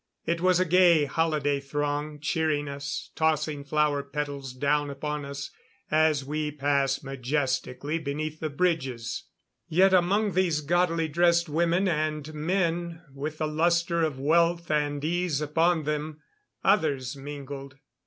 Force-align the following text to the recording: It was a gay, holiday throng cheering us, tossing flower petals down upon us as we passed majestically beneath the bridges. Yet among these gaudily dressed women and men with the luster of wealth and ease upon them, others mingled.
It 0.25 0.41
was 0.41 0.59
a 0.59 0.65
gay, 0.65 1.05
holiday 1.05 1.59
throng 1.59 2.19
cheering 2.19 2.67
us, 2.67 3.11
tossing 3.13 3.63
flower 3.63 4.01
petals 4.01 4.51
down 4.53 4.89
upon 4.89 5.25
us 5.25 5.51
as 5.91 6.25
we 6.25 6.49
passed 6.49 7.03
majestically 7.03 7.99
beneath 7.99 8.39
the 8.39 8.49
bridges. 8.49 9.25
Yet 9.69 9.93
among 9.93 10.31
these 10.31 10.61
gaudily 10.61 11.07
dressed 11.07 11.49
women 11.49 11.87
and 11.87 12.33
men 12.33 13.03
with 13.13 13.37
the 13.37 13.47
luster 13.47 14.01
of 14.01 14.17
wealth 14.19 14.71
and 14.71 15.05
ease 15.05 15.39
upon 15.39 15.83
them, 15.83 16.21
others 16.63 17.15
mingled. 17.15 17.75